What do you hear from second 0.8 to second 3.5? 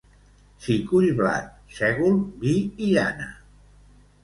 cull blat, sègol, vi i llana.